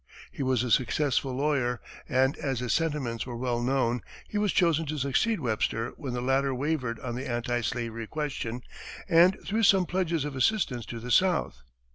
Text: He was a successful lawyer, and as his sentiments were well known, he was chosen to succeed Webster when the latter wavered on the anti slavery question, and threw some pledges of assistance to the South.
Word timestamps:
He 0.31 0.41
was 0.41 0.63
a 0.63 0.71
successful 0.71 1.31
lawyer, 1.35 1.79
and 2.09 2.35
as 2.37 2.59
his 2.59 2.73
sentiments 2.73 3.27
were 3.27 3.37
well 3.37 3.61
known, 3.61 4.01
he 4.27 4.39
was 4.39 4.51
chosen 4.51 4.87
to 4.87 4.97
succeed 4.97 5.39
Webster 5.39 5.91
when 5.95 6.13
the 6.13 6.21
latter 6.21 6.55
wavered 6.55 6.99
on 7.01 7.13
the 7.13 7.27
anti 7.29 7.61
slavery 7.61 8.07
question, 8.07 8.63
and 9.07 9.37
threw 9.45 9.61
some 9.61 9.85
pledges 9.85 10.25
of 10.25 10.35
assistance 10.35 10.87
to 10.87 10.99
the 10.99 11.11
South. 11.11 11.61